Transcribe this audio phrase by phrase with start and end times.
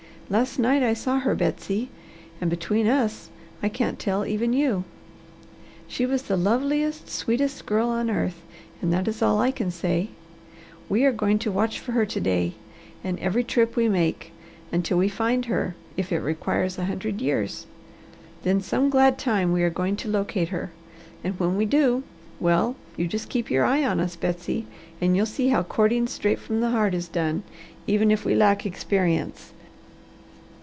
[0.29, 1.89] Last night I saw her, Betsy,
[2.39, 3.29] and between us,
[3.61, 4.85] I can't tell even you.
[5.89, 8.41] She was the loveliest, sweetest girl on earth,
[8.81, 10.07] and that is all I can say.
[10.87, 12.53] We are going to watch for her to day,
[13.03, 14.31] and every trip we make,
[14.71, 17.67] until we find her, if it requires a hundred years.
[18.43, 20.71] Then some glad time we are going to locate her,
[21.25, 22.03] and when we do,
[22.39, 24.65] well, you just keep your eye on us, Betsy,
[25.01, 27.43] and you'll see how courting straight from the heart is done,
[27.85, 29.51] even if we lack experience."